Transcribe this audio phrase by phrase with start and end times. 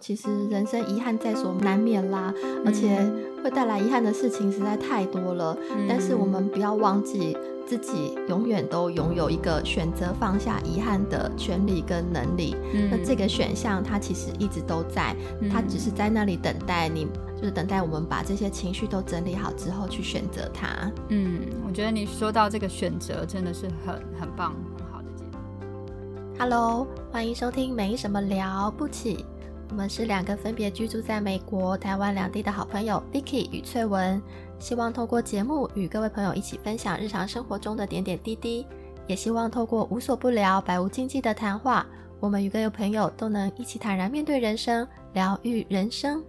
[0.00, 2.32] 其实人生遗憾在所难免啦，
[2.64, 3.04] 而且
[3.42, 5.58] 会带来遗憾的事情实在太多了。
[5.88, 7.36] 但是我们不要忘记，
[7.66, 12.54] 自己永远都拥有一个选择放下遗憾的权利跟能力。
[12.88, 15.16] 那这个选项它其实一直都在，
[15.50, 20.92] 它只是在那里等待你，就是等待我们把这些情绪都整理好之后去选择它。
[21.08, 26.38] 嗯，我觉得你说到这个选择真的是很很棒很好的节目。
[26.38, 29.26] Hello，欢迎收听没什么了不起。
[29.70, 34.20] 我们是两个分别居住在美国、台湾两地的好朋友，Vicky 与翠文，
[34.58, 38.66] 希望透过节目与各位朋友一起分享日常生活中的点点滴滴，
[39.06, 41.86] 也希望透过无所不聊、百无禁忌的谈话，
[42.18, 46.24] 我们与各位朋友都能一起坦然面对人生，疗愈人生。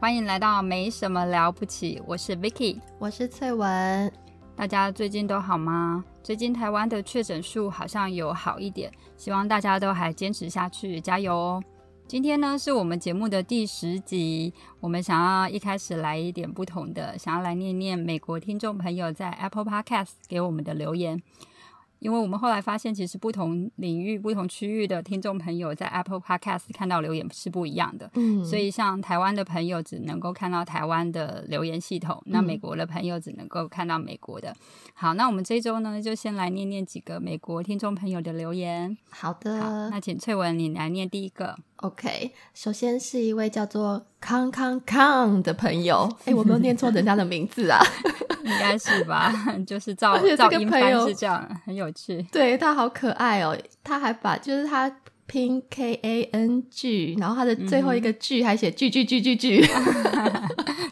[0.00, 4.12] 欢迎来到没什么了不起，我是 Vicky，我是翠文，
[4.56, 6.04] 大家最近都好吗？
[6.24, 11.64] 最近台湾的确诊数好像有好一点，希望大家都还坚持下去，加油哦！
[12.08, 21.22] 今天呢是我们节目的第十集，我们想要一开始来一点不同的，想要来念念美国听众朋友在 Apple Podcast 给我们的留言。
[21.98, 28.08] 因为我们后来发现，其实不同领域、不同区域的听众朋友在 Apple Podcast 看到留言是不一样的。
[28.14, 34.54] 嗯，所以像台湾的朋友只能够看到台湾的留言系统，那美国的朋友只能够看到美国的。
[34.94, 38.96] 好，那我们这周呢，就先来念念几个美国听众朋友的留言。
[39.10, 41.58] 好的，好那请翠文你来念第一个。
[41.78, 46.08] OK，首先是一位叫做康康康的朋友。
[46.26, 47.80] 哎，我没有念错人家的名字啊。
[48.42, 49.32] 应该是吧，
[49.66, 52.20] 就是照照音翻是这样，很有趣。
[52.32, 54.90] 对他好可爱哦，他还把就是他
[55.26, 59.64] 拼 K A N G，然后他的最后一个句还写句句句句句，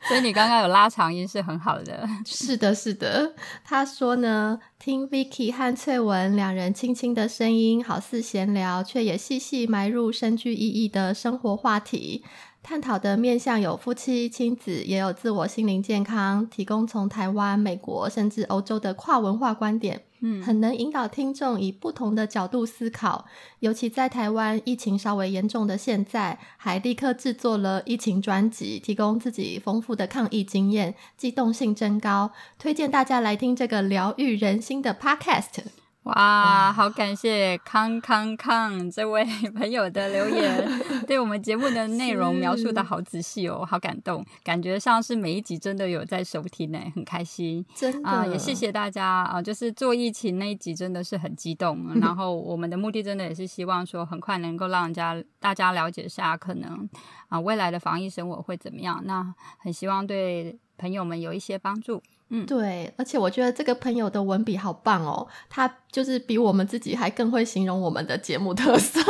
[0.09, 2.09] 所以你刚刚有拉长音是很好的。
[2.25, 3.35] 是的，是的。
[3.65, 12.25] 他说呢，听 Vicky 和翠文两人轻轻的声音，好似闲聊，却也细细埋入深具意义的生活话题。
[12.63, 23.27] 探讨的面向有夫妻、亲子，也有自我心灵健康，提供从台湾、美国甚至欧洲的跨文化观点，嗯，很能引导听众以不同的角度思考。
[23.61, 35.86] 尤其在台湾疫情稍微严重的现在，还立刻制作了疫情专辑，提供自己丰富的抗疫经验，机动性增高，推荐大家来听这个疗愈人心的 Podcast。
[36.07, 39.25] 哇，好感谢康康康这位
[39.57, 47.67] 朋友的留言， 对我们节目的内容描述的好仔细哦，好感动，感觉像是每一集真的有在收听呢，很开心。
[47.75, 56.89] 真的，也谢谢大家啊，就是做疫情那一集真的是很激动，然后我们的目的真的也是希望说很快能够让人家大家了解下可能
[57.27, 62.03] 啊未来的防疫生活会怎么样，那很希望对朋友们有一些帮助。
[62.29, 69.01] 嗯，对，而且我觉得这个朋友的文笔好棒哦，他就是比我们自己还更会形容我们的节目特色，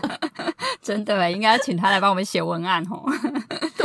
[0.80, 3.04] 真的，应该请他来帮我们写文案哦。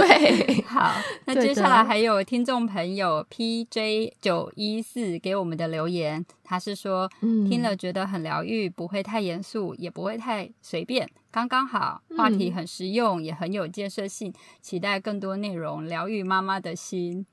[0.07, 0.93] 对，好，
[1.25, 17.25] 那接下来还有听众朋友 P J 九一四给我们的留言，他是说听了觉得很疗愈，不会太严肃，也不会太随便，刚刚好，话题很实用，也很有建设性，期待更多内容疗愈妈妈的心。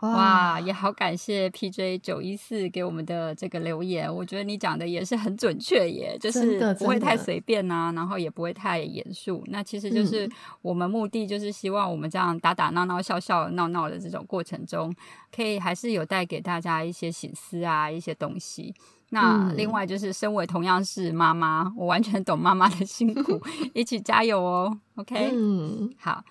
[0.00, 9.42] 哇，也好感谢 P J 九一四给我们的这个留言，我觉得你讲的也是很准确耶，就是不会太随便呐，然后也不会太严肃。
[9.46, 10.30] 那其实就是
[10.62, 14.94] 我们目的就是希望我们这样打打闹闹、笑笑闹闹的这种过程中，
[15.34, 18.74] 可以还是有带给大家一些醒思啊，一些东西。
[19.10, 23.40] 那另外就是身为同样是妈妈，我完全懂妈妈的辛苦，
[23.72, 24.78] 一起加油哦。
[24.96, 26.22] OK，嗯，好。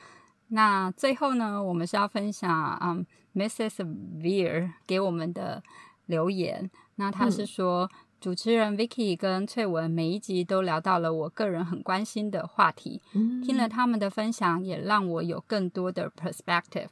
[0.48, 3.06] 那最后呢，我们是要分享嗯。
[3.32, 3.84] Mrs.
[4.20, 5.62] Veer 给我们的
[6.06, 7.88] 留言，那他是说，
[8.20, 16.88] 主持人 Vicky 跟翠文每一集都聊到了我个人很关心的话题，听了他们的分享，也让我有更多的 perspective.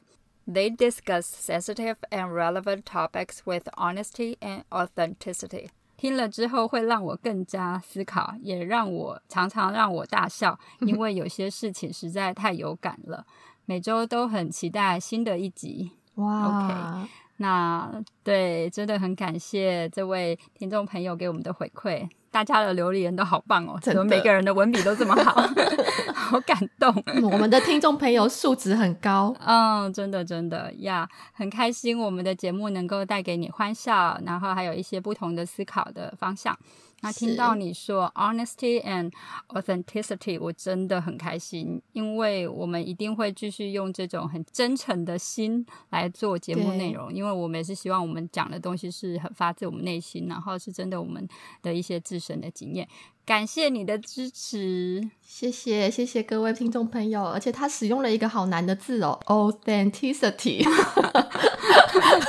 [0.47, 5.71] They discuss sensitive and relevant topics with honesty and authenticity.
[5.96, 13.26] 听了之后会让我更加思考，也让我常常让我大笑，因 为有些事情实在太有感了。
[13.66, 15.92] 每周都很期待新的一集。
[16.16, 17.08] 哇，OK，
[17.38, 25.40] 那对，真的很感谢这位听众朋友给我们的回馈，大家的留言都好棒哦，怎么每个人的文笔都这么好，
[26.12, 26.92] 好感动。
[27.22, 36.58] 我们的听众朋友素质很高，嗯，真的真的呀，很开心我们的节目能够带给你欢笑，然后还有一些不同的思考的方向。
[37.04, 39.12] 那听到你说 honesty and
[39.48, 51.28] authenticity，我真的很开心，因为我们一定会继续用这种很真诚的心来做节目内容，因为我们也是希望我们讲的东西是很发自我们内心，然后是真的我们
[51.62, 52.88] 的一些自身的经验。
[53.26, 60.62] 感谢你的支持，谢谢谢谢各位听众朋友，而且他使用了一个好难的字哦， authenticity，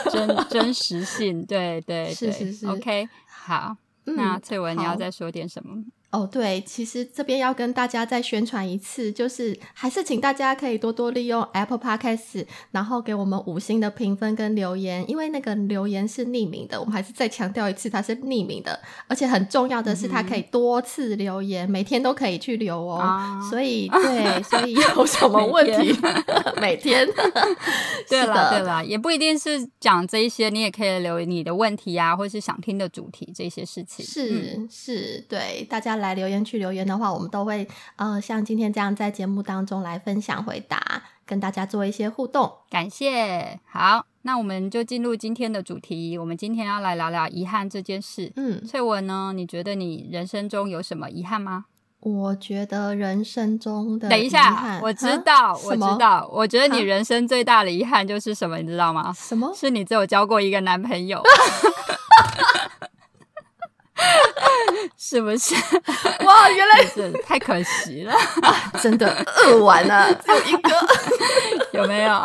[0.10, 2.13] 真真实性，对对。
[2.13, 3.75] 是是是，OK，好，
[4.06, 5.84] 那翠文你要再说点什么？
[6.15, 18.79] 哦，对，其实这边要跟大家再宣传一次，就是还是请大家可以多多利用 Apple Podcast，然后给我们五星的评分跟留言，因为那个留言是匿名的，我们还是再强调一次，它是匿名的，
[19.09, 23.38] 而且很重要的是，它可以多次留言，每天都可以去留哦。
[23.50, 25.94] 所以，对，所以有什么 问题，
[26.62, 27.06] 每天。
[28.07, 34.06] 对了，对了，也不一定是讲这一些，你也可以留你的问题啊，或是想听的主题这些事情。
[34.06, 36.05] 是是，对，大家来。
[36.06, 42.52] 来留言区留言的话，我们都会呃像今天这样在节目当中来分享回答，跟大家做一些互动。
[42.69, 43.60] 感谢。
[43.66, 46.18] 好，那我们就进入今天的主题。
[46.18, 48.31] 我们今天要来聊聊遗憾这件事。
[48.36, 49.31] 嗯，翠文呢？
[49.36, 51.66] 你觉得你人生中有什么遗憾吗？
[52.02, 56.30] 我觉得人生中的等一下，我知道，我知道。
[56.31, 58.58] 我觉得你人生最大的遗憾就是什么？
[58.60, 59.12] 你知道吗？
[59.18, 59.51] 什么？
[59.56, 61.19] 是你只有交过一个男朋友。
[64.98, 65.56] 是不是？
[66.25, 68.13] 哇，原来是太可惜了，
[68.81, 70.72] 真的饿完了，只有一个，
[71.72, 72.22] 有没有？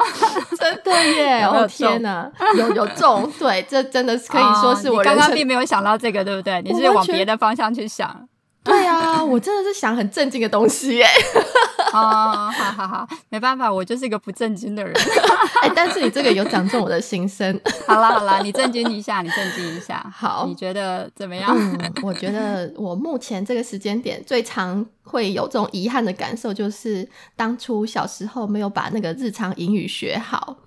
[0.59, 1.43] 真的耶！
[1.45, 6.61] 我天哪，有有中，对，这真的是可以说是我刚刚并没有想到这个，对不对？
[6.63, 8.29] 你是往别的方向去想。
[8.65, 11.07] 对啊，我真的是想很正经的东西耶。
[11.93, 14.95] 哦，好好好，没办法，我就是一个不正经的人。
[15.63, 17.59] 哎，但是你这个有讲中我的心声。
[17.87, 20.05] 好啦好啦，你正经一下，你正经一下。
[20.15, 21.57] 好，你觉得怎么样？
[22.03, 30.59] 我觉得我目前这个时间点最常会有这种遗憾的感受，就是当初小时候没有把那个日常英语学好。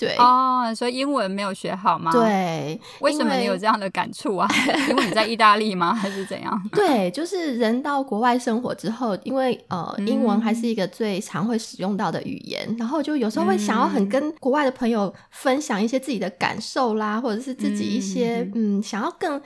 [0.00, 2.10] 对哦，所以英文没有学好吗？
[2.10, 4.48] 对，为什么你有这样的感触啊？
[4.88, 5.94] 因为你在意大利吗？
[5.94, 6.60] 还是怎样？
[6.72, 19.40] 对，就是人到国外生活之后，因为呃，英文还是一个最常会使用到的语言，然后就有时候会想要很跟国外的朋友分享一些自己的感受啦，或者是自己一些嗯，想要更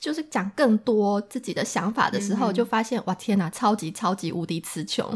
[0.00, 5.06] 就是讲更多自己的想法的时候，就发现哇，天哪，超级超级无敌词穷，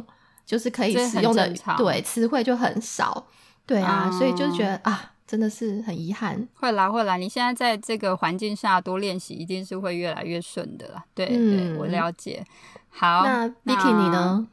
[0.45, 3.27] 就是可以使用的对词汇就很少。
[3.67, 6.47] 对啊，所以就觉得啊，真的是很遗憾。
[6.55, 11.03] 会啦会啦，你现在在这个环境下多练习，一定是会越来越顺的啦。
[11.15, 12.45] 对对，我了解。
[12.91, 14.47] 好，那 Vicky 你呢？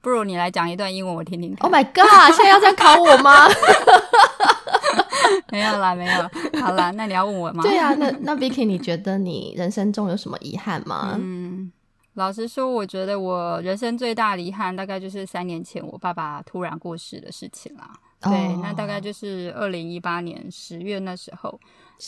[0.00, 1.56] 不如你来讲一段英文我听听。
[1.60, 2.32] Oh my god！
[2.34, 3.48] 现在要这样考我吗？
[5.50, 6.60] 没有啦，没有。
[6.60, 7.62] 好啦，那你要问我吗？
[7.62, 11.16] 对啊，那那 Vicky，你觉得你人生中有什么遗憾吗？
[11.18, 11.72] 嗯，
[12.14, 17.90] 老实说，我觉得我人生最大的遗憾，大概就是三年前我爸爸突然过世的事情啦。
[18.20, 21.58] 对，那大概就是二零一八年十月那时候。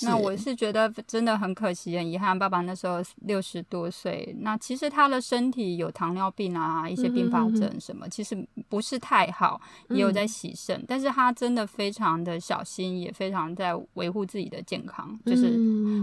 [0.03, 2.39] 那我是觉得真的很可惜，很遗憾。
[2.39, 8.37] 爸爸那时候六十多岁，那其实他的身体有糖尿病啊，一些并发症什么，其实
[8.69, 10.81] 不是太好，也有在洗肾。
[10.87, 15.19] 但是他真的非常的小心，也非常在维护自己的健康。
[15.27, 15.59] 就是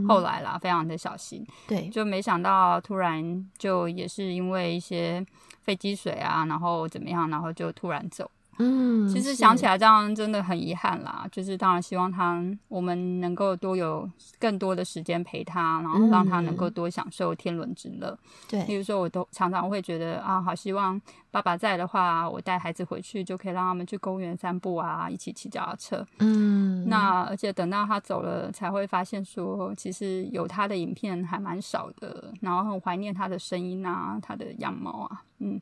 [0.06, 1.48] 后来啦，非常的小心。
[1.66, 5.26] 对，就没想到突然就也是因为一些
[5.62, 8.30] 肺积水啊，然后怎么样，然后就突然走。
[8.60, 11.28] 嗯，其实想起来这样真的很遗憾啦。
[11.32, 14.10] 就是当然希望他，我们能够多有
[14.40, 18.18] 更多的时间陪他，然后让他能够多享受天伦之乐。
[18.50, 21.00] 对，比如说我都常常会觉得啊，好希望
[21.30, 26.08] 爸爸在的话，我带孩子回去就可以让他们去公园散步啊，一起骑脚踏车。
[26.20, 35.62] 嗯，那而且等到他走了，才会发现说，其实有他的影片还蛮少的，然后很怀念他的声音啊，他的样貌啊，嗯。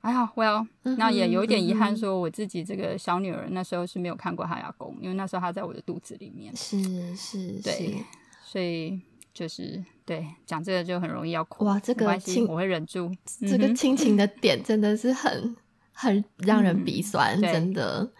[0.00, 6.54] 哎呀，Well，那也有一点遗憾，说我自己这个小女儿那时候是没有看过她阿公，因为那时候她在我的肚子里面。
[6.56, 8.02] 是是，对，
[8.42, 8.98] 所以
[9.34, 11.66] 就是对讲这个就很容易要哭。
[11.66, 13.14] 哇，这个亲我会忍住。
[13.46, 15.54] 这个亲情的 点真的是很
[15.92, 18.10] 很让人鼻酸，真的。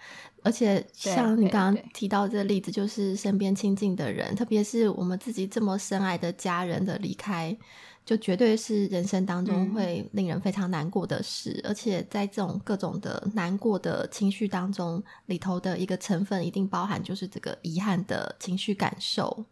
[0.43, 7.57] 而且像你刚刚提到这个例子，就是身边亲近的人，特别是我们自己这么深爱的家人的离开。
[8.04, 19.45] 就绝对是人生当中会令人非常难过的事，而且在这种各种的难过的情绪当中，里头的一个成分一定包含就是这个遗憾的情绪感受。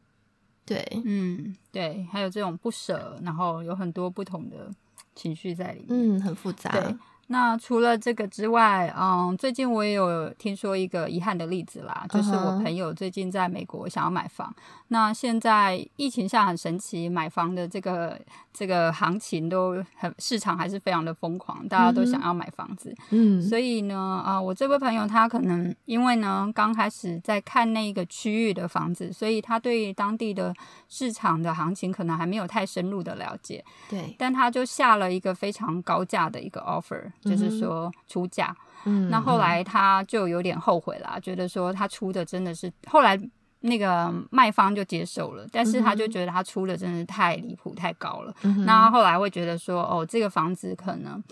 [0.64, 4.70] 对，嗯，对，还有这种不舍，然后有很多不同的
[5.14, 6.70] 情绪在里面，嗯，很复杂。
[6.70, 6.96] 对，
[7.30, 14.54] 那除了这个之外，嗯，最近我也有听说一个遗憾的例子啦，就是我朋友最近在美国想要买房。
[14.88, 18.18] 那现在疫情下很神奇，买房的这个
[18.50, 22.96] 这个行情都很市场还是非常的疯狂，大家都想要买房子。
[23.10, 30.54] 嗯，所以呢，啊，我这位朋友他可能因为呢刚开始在看那个区域的房子，所以他对当地的
[30.88, 33.62] 市场的行情可能还没有太深入的了解。
[33.90, 37.12] 对，但他就下了一个非常高价的一个 offer。
[37.22, 43.18] 就是说出价，嗯，那后来他就有点后悔啦，觉得说他出的真的是后来
[43.60, 48.34] 那个卖方就接受了，但是他就觉得他出的真的是太离谱、太高了。
[48.64, 51.22] 那后来会觉得说，哦，这个房子可能。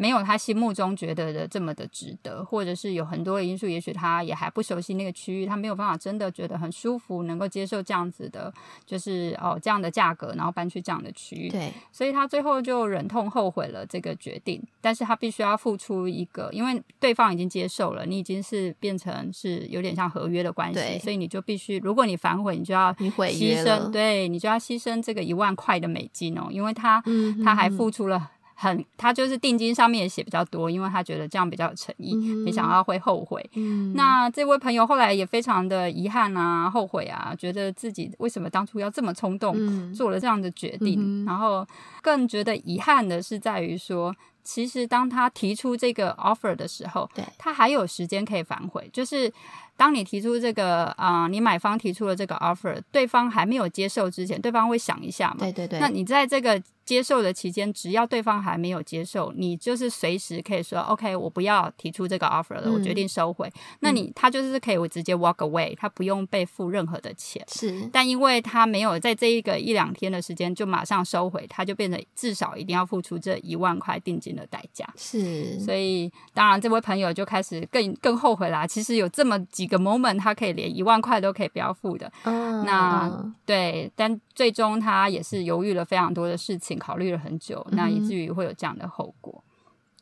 [0.00, 8.54] 没有他心目中觉得的这么的值得，或者是有很多的因素，也许他也还不熟悉那个区域，他没有办法真的觉得很舒服，能够接受这样子的，
[8.86, 11.48] 就是哦这样的价格，然后搬去这样的区域。
[11.48, 27.02] 对，所以他最后就忍痛后悔了这个决定，但是他必须要付出一个，因为对方已经接受了，你已经是变成是有点像合约的关系，所以你就必须，如果你反悔，你就要牺牲，对你就要牺牲这个一万块的美金哦，因为他
[27.44, 28.30] 他还付出了。
[28.60, 33.48] 很，他就是定金上面也写比较多，因为他觉得这样比较有诚意，没想到会后悔。
[33.94, 41.64] 那这位朋友后来也非常的遗憾啊，后悔啊，觉得自己为什么当初要这么冲动做了这样的决定，然后
[42.02, 44.12] 更觉得遗憾的是在于说，
[44.42, 47.24] 其实当他提出这个 offer 的时候，对。
[47.38, 49.32] 他还有时间可以反悔，就是
[49.78, 55.36] 当你提出这个啊，你买方提出了这个 offer，对方还没有接受之前，对方会想一下嘛？
[55.38, 56.60] 对对对，那你在这个。
[56.88, 63.46] 接受的期间，只要对方还没有接受，你就是随时可以说 OK，我不要提出这个 offer 了，我决定收回。
[63.80, 67.44] 那你他就是可以我直接 walk away，他不用被付任何的钱。
[67.46, 74.88] 是，但因为他没有在这一个一两天的时间就马上收回，他就变得至少一定要付出这一万块定金的代价。
[74.96, 78.66] 是，所以当然这位朋友就开始更更后悔啦。
[78.66, 82.10] 其实有这么几个 moment，他可以连一万块都可以不要付的。
[82.24, 86.76] 嗯，那对，但最终他也是犹豫了非常多的事情。
[86.76, 89.44] 考虑了很久，那以至于会有这样的后果。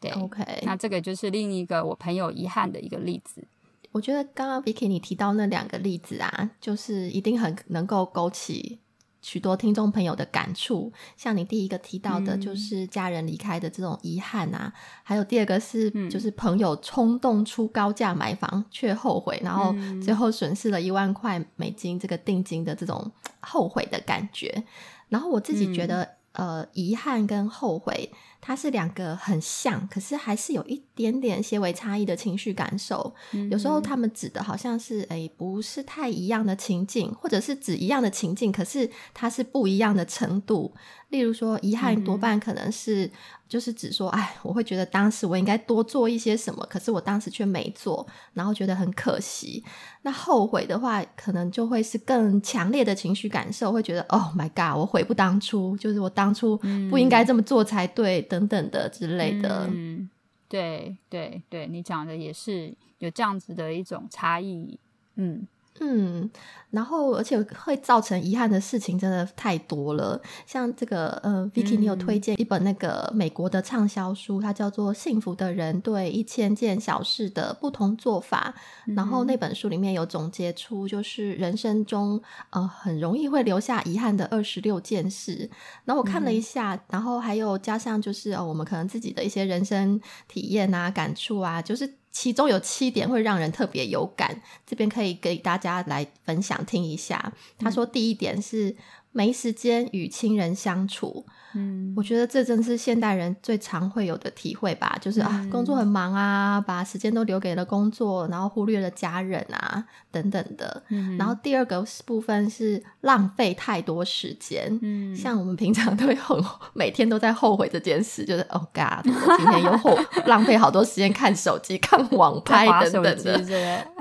[0.00, 3.46] 对，OK，那这个就是另一个我朋友遗憾的一个例子。
[3.92, 8.78] 我觉得刚刚 Vicky 你提到那两个例子啊，就是一定很能够勾起
[9.26, 10.92] 许多听众朋友的感触。
[11.16, 24.62] 像你第一个提到的，就是家人离开的这种遗憾啊，还有第二个是，就是朋友冲动出高价买房却后悔，然后最后损失了一万块美金这个定金的这种后悔的感觉。
[25.08, 26.08] 然后我自己觉得。
[26.36, 28.12] 呃，遗憾跟后悔，
[28.46, 33.12] 它是两个很像，可是还是有一点点些微差异的情绪感受。
[33.50, 40.72] 有时候他们指的好像是，哎，不是太一样的情境，或者是指一样的情境，可是它是不一样的程度。
[41.08, 43.10] 例如说，遗憾多半可能是。
[43.48, 49.62] 就是指说，哎，我会觉得当时我应该多做一些什么，可是我当时却没做，然后觉得很可惜。
[50.02, 56.56] 那后悔的话，可能就会是更强烈的情绪感受，会觉得，Oh my god，我悔不当初，就是我当初
[56.90, 59.66] 不应该这么做才对，等等的之类的。
[59.72, 60.10] 嗯，
[60.48, 64.78] 对对对，你讲的也是有这样子的一种差异。
[65.14, 65.46] 嗯。
[65.80, 66.30] 嗯，
[66.70, 70.20] 然后而且会造成遗憾的事情真的太多了。
[70.46, 78.54] 像这个，呃，Vicky，你有推荐一本那个美国的畅销书，它叫做《幸福的人对一千件小事的不同做法》。
[78.94, 85.50] 然后那本书里面有总结出，就是人生中呃很容易会留下遗憾的二十六件事。
[85.84, 91.96] 然后我看了一下，然后还有加上就是哦，我们可能自己的一些人生体验啊、感触啊，就是。
[92.18, 97.30] 其中有七点会让人特别有感，这边可以给大家来分享听一下。
[97.58, 98.74] 他说，第一点是
[99.16, 101.24] 没时间与亲人相处。
[101.54, 110.82] 嗯，我觉得这真是现代人最常会有的体会吧，就是啊，工作很忙啊，把时间都留给了工作，然后忽略了家人啊，等等的。
[110.90, 114.78] 嗯，然后第二个部分是浪费太多时间。
[114.82, 116.38] 嗯，像我们平常都会很
[116.74, 123.38] 每天都在后悔这件事，就是 Oh God，我今天又后 浪费好多时间看手机、看网拍等等的。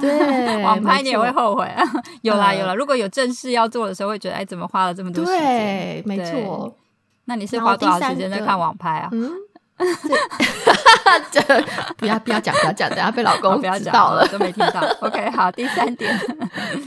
[0.02, 1.82] 对， 网拍你也会后悔啊？
[2.22, 5.40] 有啦有啦，如果有正事要做的时候，会觉得哎，怎么花了这么多时间？
[5.40, 6.76] 对，没错。
[7.26, 9.10] 那你是花多少时间在看网拍啊？
[9.12, 9.32] 嗯，
[11.32, 11.42] 这
[11.98, 14.82] 不要不要讲不要讲，等下被老公知道了都没听到。
[15.02, 16.18] OK，好，第三点，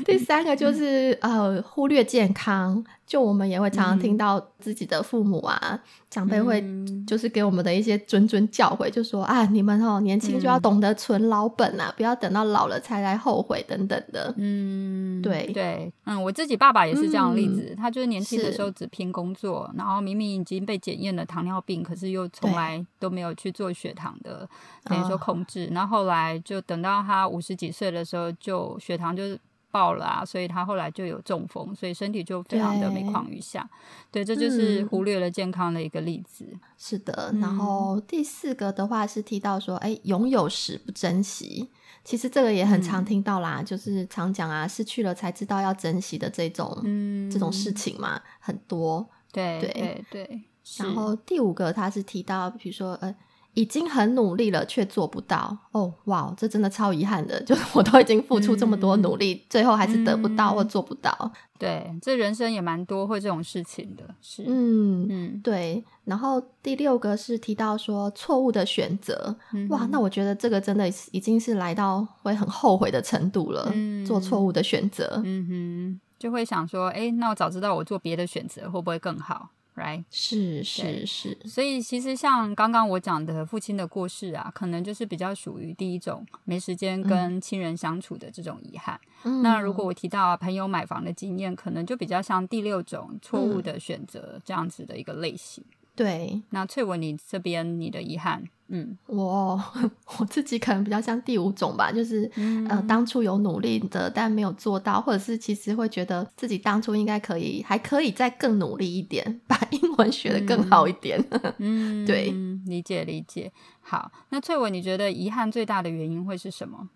[0.05, 2.85] 第三个就是呃忽略健康。
[3.09, 6.63] 就我们也会常常听到自己的父母啊长辈会
[7.07, 14.35] 就是给我们的一些谆谆教诲，就说啊你们哦年轻就要懂得存老本啊，不要等到老了才来后悔等等的。
[14.37, 24.47] 嗯，对对，嗯，我自己爸爸也是这样的例子，他就是年轻的时候只拼工作，然后明明已经被检验了糖尿病，可是又从来都没有去做血糖的，
[24.85, 29.41] 等于说控制，然后后来就等到他五十几岁的时候，就血糖就是。
[29.71, 30.25] 爆了啊！
[30.25, 33.69] 所以他后来就有中风，所以身体就非常的每况愈下。
[34.11, 36.47] 对，这就是忽略了健康的一个例子。
[36.77, 37.35] 是的。
[37.41, 41.69] 然后第四个的话是提到说，哎，拥有时不珍惜。
[42.05, 49.07] 其实这个也很常听到啦，就是常讲啊，失去了才知道要珍惜的这种，嗯，这种事情嘛，很多。
[49.31, 50.43] 对对对。
[50.79, 53.15] 然后第五个他是提到，比如说，呃。
[53.59, 55.59] 已经很努力了，却做不到。
[55.73, 61.33] 哦，哇，这真的超遗憾的， 就是我都已经付出这么多努力，最后还是得不到或做不到。
[61.59, 64.05] 对，这人生也蛮多会这种事情的。
[64.23, 65.85] 是，嗯嗯，对。
[66.05, 69.35] 然后第六个是提到说错误的选择。
[69.69, 73.75] 哇，那我觉得这个真的已经是来到会很后悔的程度了。
[74.07, 89.01] 做错误的选择，嗯哼，就会想说，哎，那我早知道我做别的选择会不会更好？Right，是是是，所以其实像刚刚我讲的父亲的过世啊，可能就是比较属于第一种没时间跟亲人相处的这种遗憾。
[89.43, 95.63] 那如果我提到朋友买房的经验，可能就比较像第六种错误的选择这样子的一个类型。
[95.95, 99.59] 对，那翠文，你这边你的遗憾，嗯，我
[100.21, 102.31] 我自己可能比较像第五种吧，就是
[102.69, 111.19] 呃，当初有努力的，但没有做到，或者是其实会觉得自己当初应该可以，还可以再更努力一点， 把英文学的更好一点。
[111.57, 112.31] 嗯，对，
[112.67, 113.51] 理解理解。
[113.81, 116.91] 好，那翠文，你觉得遗憾最大的原因会是什么？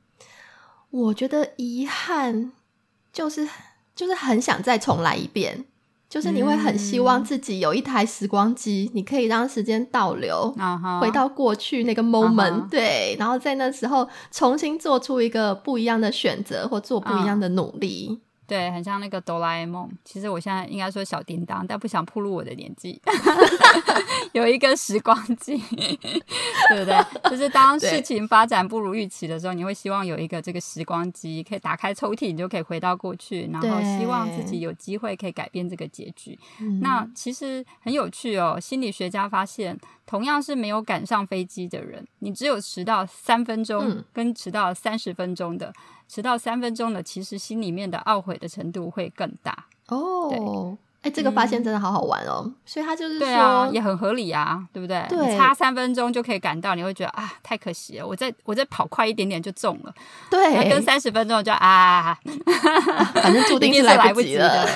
[0.91, 2.53] 我觉得遗憾
[3.11, 3.49] 就是
[3.97, 5.65] 就是很想再重来一遍。
[6.13, 10.55] 就是你会很希望自己有一台时光机，你可以让时间倒流，
[11.01, 18.21] 回到过去那个 moment，对，然后在那时候重新做出一个不一样的选择，或做不一样的努力。
[18.47, 19.91] 对，很像那个哆啦 A 梦。
[20.05, 23.01] 其实我现在应该说小叮当，但不想暴露我的年纪。
[24.33, 25.57] 有一个时光机，
[26.69, 27.31] 对不对？
[27.31, 33.69] 就是当事情发展不如预期的时候，你会希望有一个这个时光机，可以打开抽屉，你就可以回到过去，然后
[33.99, 36.39] 希望自己有机会可以改变这个结局。
[36.81, 38.59] 那其实很有趣哦。
[38.61, 45.73] 心理学家发现，同样是没有赶上飞机的人，你只有迟到三分钟，跟迟到三十分钟的。
[46.13, 50.77] 迟到三分钟了，其实心里面的懊悔的程度会更大哦。
[51.01, 52.53] 哎，这个发现真的好好玩哦。
[52.67, 55.03] 所以他就是说，也很合理啊，对不对？
[55.09, 58.07] 对，差三分钟就可以赶到，你会觉得啊，太可惜了。
[58.07, 59.95] 我再我再跑快一点点就中了。
[60.31, 62.15] 对，跟三十分钟就啊，
[63.17, 64.69] 反正注定是来不及了。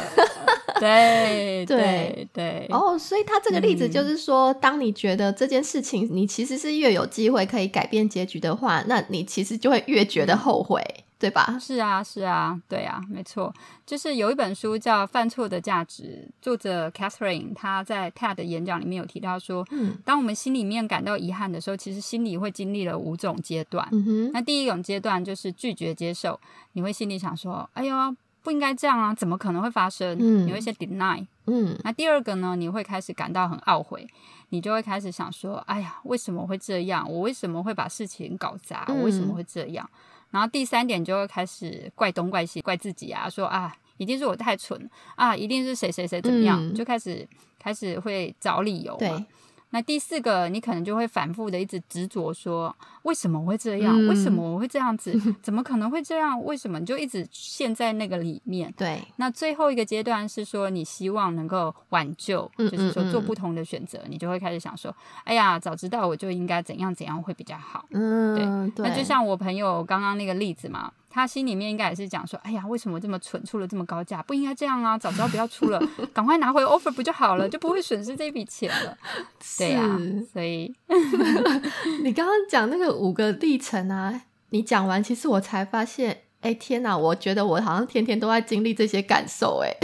[0.80, 2.66] 对 对对。
[2.70, 10.82] 哦，所以他这个例子就是说，当你觉得这件事情你其实是越有机会可以改变结局的话，那你其实就会越觉得后悔。
[11.18, 11.56] 对吧？
[11.58, 13.52] 是啊，是啊，对啊，没错。
[13.86, 23.88] 就是有一本书叫《犯错的价值》，作者 Catherine 她在 TED 演讲里面有提到说，嗯，当我们心里面感到遗憾的时候，其实心里会经历了五种阶段。
[23.92, 26.38] 嗯哼，那第一种阶段就是拒绝接受，
[26.72, 30.18] 你会心里想说，哎呦，不应该这样啊，怎么可能会发生？
[30.20, 31.26] 嗯，你会先 deny。
[31.46, 34.06] 嗯，那第二个呢，你会开始感到很懊悔，
[34.50, 37.10] 你就会开始想说，哎呀，为什么会这样？
[37.10, 38.84] 我为什么会把事情搞砸？
[38.88, 39.88] 我为什么会这样？
[40.30, 47.26] 然后第三点就会开始怪东怪西，怪自己啊，说啊，一定是我太蠢啊，一定是谁谁谁怎么样，就开始
[47.58, 49.26] 开始会找理由嘛。
[49.70, 53.94] 那第四个，你可能就会反复的一直执着说，为什么会这样？
[54.06, 55.12] 为什么我会这样子？
[55.42, 56.42] 怎么可能会这样？
[56.44, 56.78] 为什么？
[56.78, 58.72] 你就一直陷在那个里面。
[58.76, 59.02] 对。
[59.16, 67.84] 那最后一个阶段是说，你希望能够挽救，就是说做不同的选择，你就会开始想说，哎呀，早知道我就应该怎样怎样会比较好。
[67.90, 68.88] 嗯，对。
[68.88, 70.92] 那就像我朋友刚刚那个例子嘛。
[71.16, 74.98] 他心里面应该也是讲说：“哎呀，为什么这么蠢，出了这么高价，不应该这样啊！
[74.98, 78.94] 早知道不要出了， 赶快拿回 offer 不就好了，就不会损失这笔钱了。
[79.56, 79.98] ”对呀，
[80.30, 80.74] 所以
[82.04, 86.94] 你刚刚讲那个五个历程啊，你讲完，其实我才发现，哎，天哪！
[86.94, 89.74] 我觉得我好像天天都在经历这些感受，哎。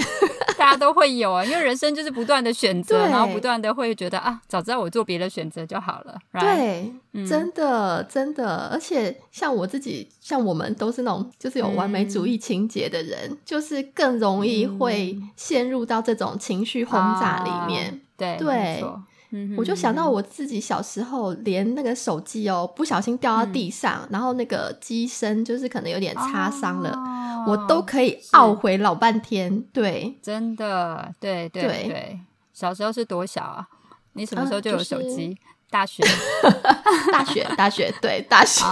[0.62, 6.16] 大家都会有啊， 因为人生就是不断的选择，然后不断的会觉得啊，早知道我做别的选择就好了。
[6.40, 6.92] 对，
[7.26, 18.00] 真的真的，而且像我自己，像我们都是那种就是有完美主义情节的人，就是更容易会陷入到这种情绪轰炸里面。
[18.16, 18.84] 对对。
[19.56, 26.96] 我就想到我自己小时候，连那个手机哦，不小心掉到地上，然后那个机身就是可能有点擦伤了，
[27.46, 29.62] 我都可以懊悔老半天。
[29.72, 32.20] 对，真的，对对对。
[32.52, 33.66] 小时候是多小啊？
[34.12, 35.36] 你什么时候就有手机？
[35.72, 36.04] 大学，
[37.10, 38.62] 大学，大学，对，大学，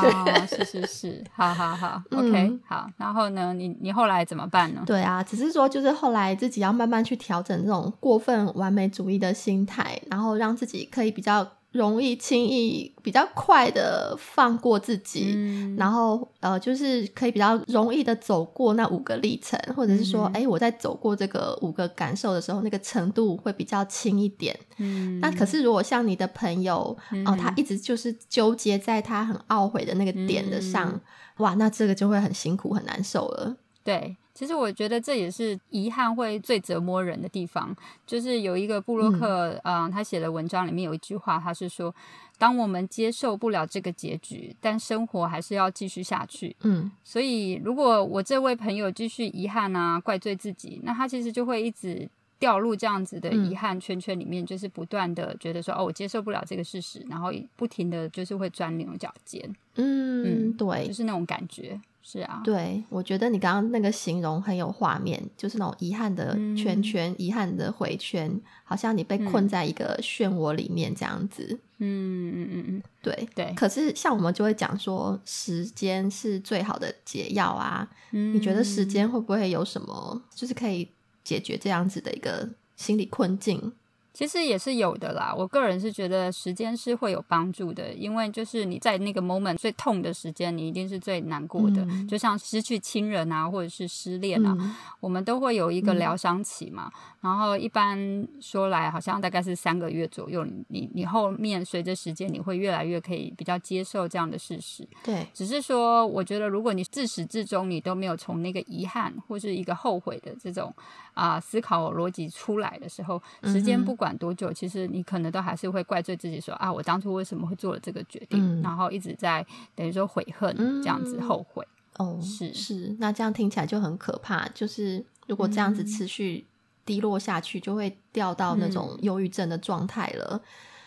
[0.46, 2.86] 是是是，好好好，OK，好。
[2.98, 4.82] 然后呢，你你后来怎么办呢？
[4.86, 11.46] 对啊，只是说就是后来自己要慢慢去调整这种过分完美主义的心态，然后让自己可以比较。
[11.72, 15.36] 容易轻易比较快的放过自己，
[15.76, 24.58] 然后呃，就是可以比较容易的走过那五个历程，或者是说，哎，我在走过这个五个感受的时候，那个程度会比较轻一点。
[24.78, 31.00] 嗯，那可是如果像你的朋友哦，他一直就是纠结在他很懊悔的那个点的上，
[31.36, 33.56] 哇，那这个就会很辛苦很难受了。
[33.84, 34.16] 对。
[34.40, 37.76] 其实我觉得这也是遗憾会最折磨人的地方，
[38.06, 41.94] 就是有一个布洛克，嗯，他写的文章里面有一句话，他是说，
[42.38, 46.56] 当我们接受不了这个结局，但生活还是要继续下去。
[46.62, 59.54] 嗯，所以如果我这位朋友继续遗憾啊，怪罪自己，那他其实就会一直掉入这样子的遗憾圈圈里面，就是不断的觉得说，哦，我接受不了这个事实，然后不停的就是会钻牛角尖。
[59.74, 61.78] 嗯，对，就是那种感觉。
[62.02, 71.60] 是啊，对，我觉得你刚刚那个形容很有画面，就是那种遗憾的圈圈、遗憾的回圈，好像你被困在一个漩涡里面这样子。
[71.78, 73.52] 嗯嗯嗯嗯，对对。
[73.54, 77.88] 可是像我们就会讲说，时间是最好的解药啊。
[78.10, 80.88] 你觉得时间会不会有什么，就是可以
[81.22, 83.72] 解决这样子的一个心理困境？
[84.12, 94.56] 其实也是有的啦，我个人是觉得时间是会有帮助的，因为就是你在那个 moment 最痛的时间，你一定是最难过的，就像失去亲人啊，或者是失恋啊，
[95.00, 96.90] 我们都会有一个疗伤期嘛。
[97.20, 104.88] 然后一般说来，好像大概是三个月左右，你你后面随着时间，你会越来越可以比较接受这样的事实。
[105.04, 110.74] 对，只是说，我觉得如果你自始至终你都没有从那个遗憾或是一个后悔的这种
[111.20, 121.66] 啊思考逻辑出来的时候，时间不管多久，其实你可能都还是会怪罪自己，说啊，我当初为什么会做了这个决定，然后一直在等于说悔恨这样子后悔。
[121.98, 124.48] 哦，是是，那这样听起来就很可怕。
[124.48, 126.46] 就是如果这样子持续。
[126.82, 130.40] 低落下去，就会掉到那种忧郁症的状态了，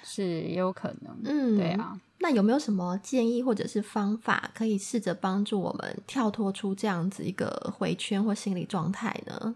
[0.04, 1.16] 是也有可能。
[1.24, 1.98] 嗯，对啊。
[2.18, 9.56] 那有没有什么建议或者是方法，可以试着帮助我们跳脱出这样子一个回圈或心理状态呢？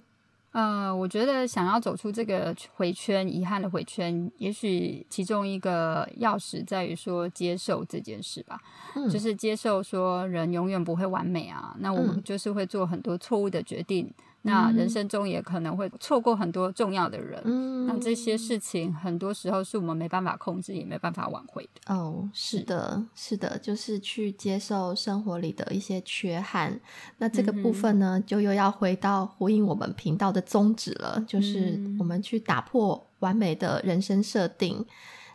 [0.51, 8.59] 呃，我觉得想要走出这个回圈，遗憾的回圈，也许其中一个钥匙在于说接受这件事吧。
[8.95, 14.11] 嗯，就是接受说人永远不会完美啊，那我们就是会做很多错误的决定。
[14.47, 21.93] 那人生中也可能会错过很多重要的人，那这些事情很多时候是我们没办法控制，也没办法挽回的。
[21.93, 26.79] 哦，是的，是的，就是去接受生活里的一些缺憾。
[27.17, 34.85] 那这个部分呢，就又要回到呼应我们频道的宗旨了，就是我们去打破完美的人生设定。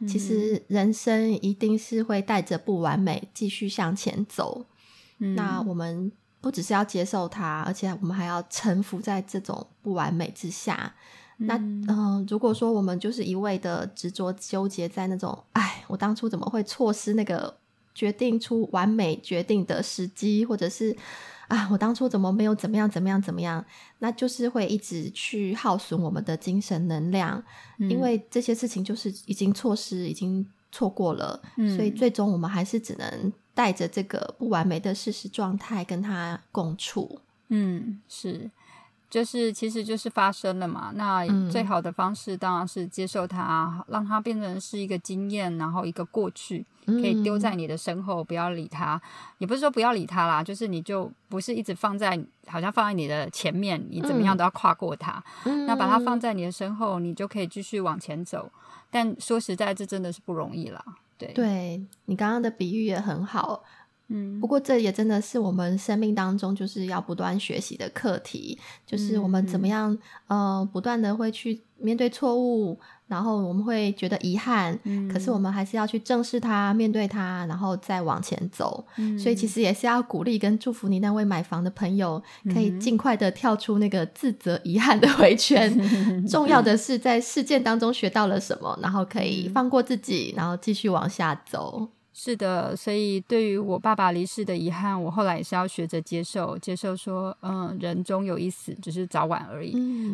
[0.08, 4.64] 其实人生一定是会带着不完美继续向前走。
[5.18, 6.10] 那我们。
[6.42, 10.92] 不只是要接受它，而且我们还要臣服在这种不完美之下。
[11.38, 17.56] 那嗯，如果说我们就是一味的执着纠结在那种，哎，我当初怎么会错失那个
[17.94, 20.96] 决定出完美决定的时机，或者是
[21.48, 23.64] 啊，我当初怎么没有怎么样怎么样怎么样，
[24.00, 27.42] 那就是会一直去耗损我们的精神能量，
[27.78, 31.40] 因为这些事情就是已经错失，已经错过了，
[31.76, 33.32] 所以最终我们还是只能。
[33.54, 38.50] 带着这个不完美的事实状态跟他共处，嗯，是，
[39.10, 40.90] 就是其实就是发生了嘛。
[40.94, 48.98] 那最好的方式当然是接受它，让它变成是一个经验，然后一个过去，可以丢在你的身后，不要理它。
[49.36, 55.22] 也不是说不要理它啦，就是你就不是一直放在，好像放在你的前面，你怎么样都要跨过它。
[55.66, 58.50] 那把它放在你的身后，你就可以继续往前走。
[58.90, 60.82] 但说实在，这真的是不容易了。
[61.18, 61.32] 对。
[62.06, 63.62] 你刚刚的比喻也很好，
[64.08, 69.96] 嗯，不过这也真的是我们生命当中就是要不断学习的课题，就是我们怎么样，
[70.26, 72.78] 呃，不断的会去面对错误。
[73.12, 74.78] 然后我们会觉得遗憾，
[75.12, 78.82] 可是我们还是要去正视它、面对它，然后再往前走。
[79.18, 82.22] 所以其实也是要鼓励跟祝福你那位买房的朋友，
[82.54, 85.70] 可以尽快的跳出那个自责、遗憾的回圈。
[86.26, 91.86] 重要的是在事件当中学到了什么，然后可以放过自己，然后继续往下走。
[92.14, 99.72] 是的，所以对于我爸爸离世的遗憾，我后来也是要学着接受，接受说，嗯，人终有一死，只是早晚而已。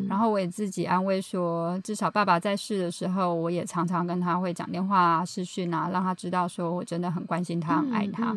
[0.08, 8.32] 然后我也自己安慰说，至少爸爸在世的时候，我也常常跟他会讲电话、视讯啊，让他知道说我真的很关心他、很爱他。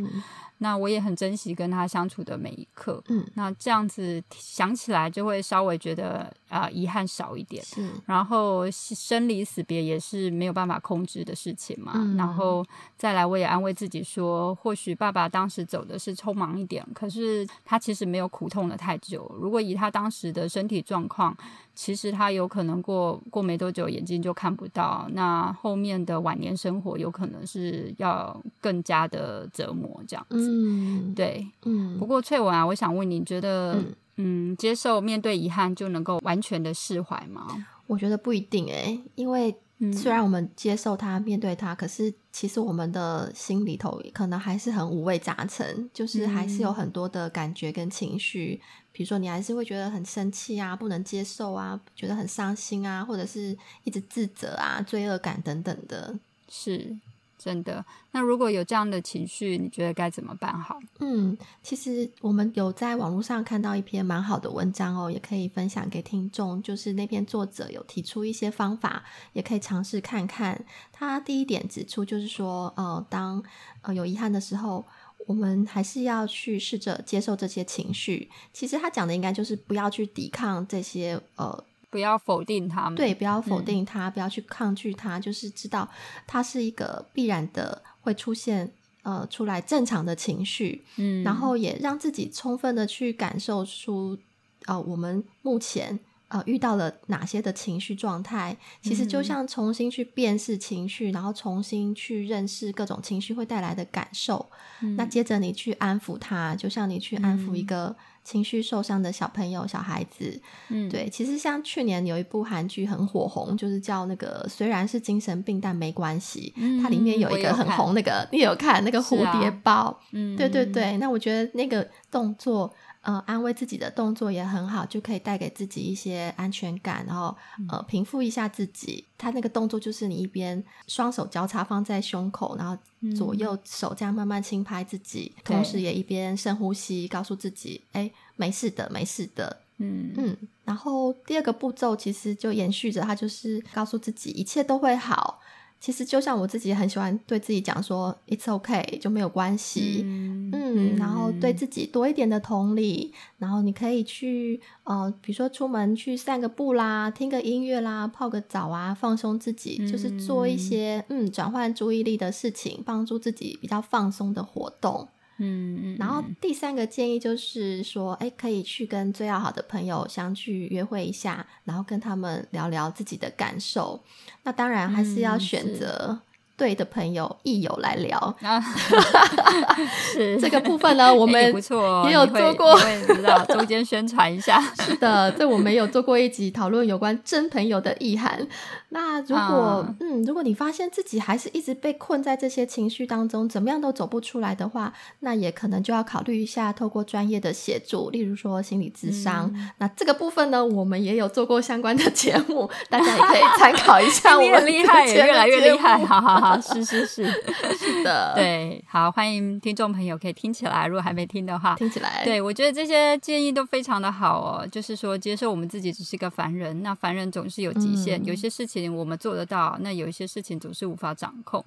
[0.63, 3.03] 那我也很珍惜跟他相处的每一刻。
[3.07, 7.63] 嗯，那这样子想起来就会稍微觉得啊遗憾少一点。
[7.65, 11.93] 是，然后生离死别也是没有办法控制的事情嘛。
[12.15, 12.63] 然后
[12.95, 19.35] 再来，我也安慰自己说，或许爸爸当时走的是匆忙一点，可是他其实没有苦痛了太久。
[19.41, 21.35] 如果以他当时的身体状况，
[21.73, 30.37] 其实他有可能过过没多久眼睛就看不到，那后面的晚年生活有可能是要更加的折磨这样子。
[30.37, 31.97] 嗯，对，嗯。
[31.97, 33.81] 不过翠文啊，我想问你觉得，
[34.17, 37.47] 嗯，接受面对遗憾就能够完全的释怀吗？
[37.87, 39.55] 我觉得不一定诶，因为
[39.93, 48.61] 虽然我们接受它、面对它，可是其实我们的心里头可能还是很五味杂陈，就是还是有很多的感觉跟情绪。
[48.91, 56.97] 比如说，你还是会觉得很生气啊，不能接受啊，觉得很伤心啊，或者是一直自责啊、罪恶感等等的，是
[57.41, 57.83] 真的。
[58.11, 60.79] 那如果有这样的情绪，你觉得该怎么办好？
[60.99, 66.61] 嗯，其实我们有在网络上看到一篇蛮好的文章哦，也可以分享给听众。
[66.61, 70.63] 就是那篇作者有提出一些方法，也可以尝试看看。
[70.91, 73.43] 他第一点指出，就是说，呃，当
[73.81, 74.85] 呃有遗憾的时候。
[75.27, 78.27] 我们还是要去试着接受这些情绪。
[78.51, 82.95] 其实他讲的应该就是不要去抵抗这些，呃，不要否定他们。
[82.95, 85.87] 对，不要否定他，不要去抗拒他，就是知道
[86.25, 88.73] 它是一个必然的会出现，
[89.03, 90.83] 呃，出来正常的情绪。
[90.95, 94.17] 嗯，然后也让自己充分的去感受出，
[94.65, 95.99] 呃，我们目前。
[96.33, 98.55] 呃，遇到了哪些的情绪状态？
[98.81, 104.49] 其实就像重新去辨识情绪，然后重新去认识各种情绪会带来的感受。
[104.95, 107.93] 那接着你去安抚他，就像你去安抚一个
[108.23, 110.39] 情绪受伤的小朋友、小孩子。
[110.69, 111.09] 嗯，对。
[111.09, 116.53] 其实像去年有一部韩剧很火红，就是叫那个虽然是精神病但没关系。
[116.81, 119.99] 它里面有一个很红那个，你有看那个蝴蝶包？
[120.11, 120.97] 嗯，对对对。
[120.97, 122.73] 那我觉得那个动作。
[123.01, 127.35] 呃，安慰自己的动作也很好，就可以带给自己一些安全感，然后
[127.67, 129.03] 呃平复一下自己。
[129.17, 132.77] 他那个动作就是你一边双手交叉放在胸口，然后
[133.15, 139.61] 左右手这样慢慢轻拍自己，同时也一边深呼吸，告诉自己，哎，没事的，没事的。
[139.77, 140.37] 嗯嗯。
[140.63, 145.39] 然后第二个步骤其实就延续着，他就是告诉自己一切都会好。
[145.79, 150.01] 其实就像我自己很喜欢对自己讲说，It's okay，就没有关系。
[150.05, 150.51] 嗯，
[150.97, 165.07] 然后对自己多一点的同理，然后你可以去呃，比如说出门去散个步啦，听个音乐啦，泡个澡啊，放松自己，就是做一些嗯转换注意力的事情，帮助自己比较放松的活动。
[165.43, 174.03] 嗯嗯，然后第三个建议就是说，哎，可以去跟最要好的朋友相聚约会一下，然后跟他们聊聊自己的感受。
[174.43, 176.19] 那当然还是要选择。
[176.61, 178.35] 对的朋友、益友来聊，
[180.13, 184.61] 是这个部分呢，我们不错，也有做过，知道中间宣传一下。
[184.85, 188.47] 是的，这我们有做过一集讨论有关真朋友的意涵。
[188.89, 199.51] 那如果嗯，如果你发现自己还是一直被困在这些情绪当中，怎么样都走不出来的话，那也可能就要考虑一下透过专业的协助，例如说心理咨商。
[199.79, 204.37] 那这个部分呢，我们也有做过相关的节目，大家也可以参考一下。
[204.37, 206.50] 我们厉害，越来越厉害，好好好。
[206.59, 207.25] 是是是
[207.77, 212.23] 是的，对，好，欢迎听众朋友可以听起来，如果还没听的话，听起来。
[212.25, 221.63] 对我觉得这些建议都非常的好哦，就是说接受我们自己只是个凡人，那凡人总是有极限，有些事情我们做得到，那有一些事情总是无法掌控。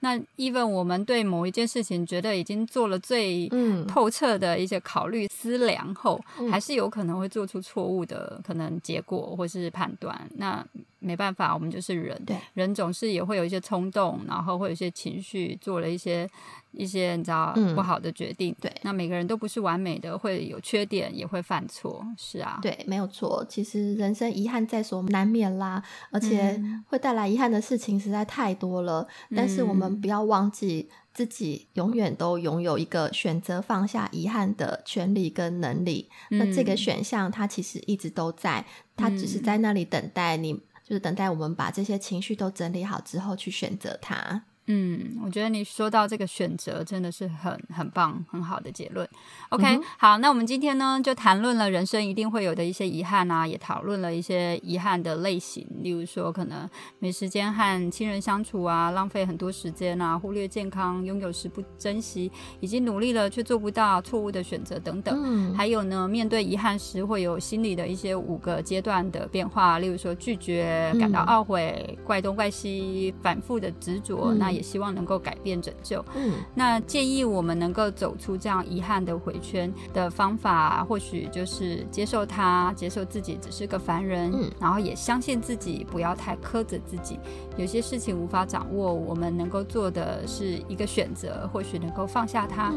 [0.00, 3.50] 那 even 我们对某一件事情觉得已经做了最
[3.88, 10.28] 透彻的一些考虑思量后，还是有可能会做出错误的可能结果或是判断。
[10.36, 10.64] 那
[10.98, 12.20] 没办法，我们就是人，
[12.54, 16.28] 人总是也会有一些冲动，然后会有一些情绪，做了一些。
[16.76, 23.44] 一些你知道不好的决定，对，那每个人都不是完美的，会有缺点，也会犯错，是啊，对，没有错。
[23.48, 29.06] 其实人生遗憾在所难免啦，而且会带来遗憾的事情实在太多了。
[29.34, 36.10] 但是我们不要忘记，自己永远都拥有一个选择放下遗憾的权利跟能力。
[36.30, 40.52] 那这个选项它其实一直都在，它只是在那里等待你，
[40.84, 44.44] 就是等待我们把这些情绪都整理好之后去选择它。
[44.68, 49.08] 嗯，我觉得你说到这个选择真的是很很棒、很好的结论。
[49.50, 65.16] OK，好，那我们今天呢就谈论了人生一定会有的一些遗憾啊，也讨论了一些遗憾的类型，例如说可能没时间和亲人相处啊，浪费很多时间啊，忽略健康，拥有时不珍惜，已经努力了却做不到，错误的选择等等。
[65.24, 74.55] 嗯，还有呢，面对遗憾时会有心理的一些五个阶段的变化，例如说拒绝、感到懊悔、怪东怪西、反复的执着，那。
[74.56, 76.04] 也希望能够改变拯救。
[76.14, 87.20] 嗯，那建议我们能够走出这样遗憾的回圈的方法，或许就是接受他，接受自己只是个凡人，然后也相信自己，不要太苛责自己。
[87.56, 92.72] 有些事情无法掌握，我们能够做的是一个选择，或许能够放下它。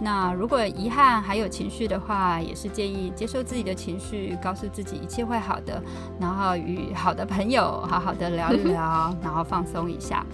[0.00, 5.82] 那如果遗憾还有情绪的话，也是建议接受自己的情绪，告诉自己一切会好的，
[6.20, 10.24] 然后与好的朋友好好的聊一聊， 然后放松一下。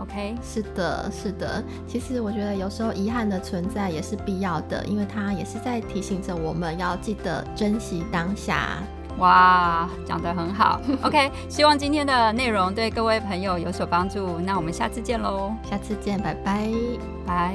[0.00, 1.62] OK，是的，是的。
[1.86, 8.78] 其实我觉得有时候遗憾的存在也是必要的，因为它也是在提醒着我们要记得珍惜当下。
[9.18, 10.80] 哇，讲得很好。
[11.02, 14.38] OK，希望今天的内容对各位朋友有所帮助。
[14.38, 16.70] 那我们下次见喽，下次见，拜拜，
[17.26, 17.54] 拜。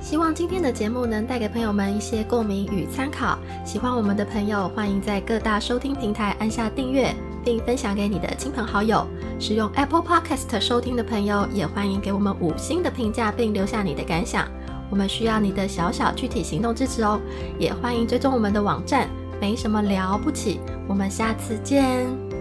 [0.00, 3.36] 希望今天的节目能带给朋友们一些共鸣与参考。
[3.64, 7.12] 喜欢我们的朋友，欢迎在各大收听平台按下订阅，
[7.44, 9.06] 并分享给你的亲朋好友。
[9.38, 14.48] 使用 Apple Podcast 收听的朋友，也欢迎给我们五星的评价，并留下你的感想。
[14.90, 17.20] 我们需要你的小小具体行动支持哦。
[17.58, 19.08] 也欢迎追踪我们的网站，
[19.40, 20.60] 没什么了不起。
[20.88, 22.37] 我们下次见。